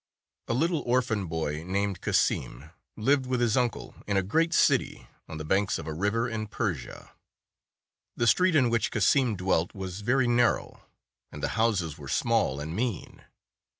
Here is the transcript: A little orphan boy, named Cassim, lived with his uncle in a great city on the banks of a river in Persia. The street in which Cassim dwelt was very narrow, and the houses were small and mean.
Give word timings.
A 0.47 0.55
little 0.55 0.79
orphan 0.81 1.27
boy, 1.27 1.63
named 1.63 2.01
Cassim, 2.01 2.71
lived 2.97 3.27
with 3.27 3.39
his 3.39 3.55
uncle 3.55 3.93
in 4.07 4.17
a 4.17 4.23
great 4.23 4.51
city 4.51 5.07
on 5.29 5.37
the 5.37 5.45
banks 5.45 5.77
of 5.77 5.85
a 5.85 5.93
river 5.93 6.27
in 6.27 6.47
Persia. 6.47 7.11
The 8.17 8.25
street 8.25 8.55
in 8.55 8.71
which 8.71 8.89
Cassim 8.89 9.35
dwelt 9.35 9.75
was 9.75 10.01
very 10.01 10.27
narrow, 10.27 10.81
and 11.31 11.43
the 11.43 11.49
houses 11.49 11.99
were 11.99 12.07
small 12.07 12.59
and 12.59 12.75
mean. 12.75 13.23